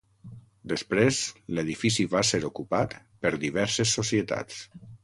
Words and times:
Després, 0.71 1.19
l'edifici 1.57 2.07
va 2.17 2.25
ser 2.33 2.43
ocupat 2.51 2.99
per 3.27 3.35
diverses 3.47 3.97
societats. 4.01 4.69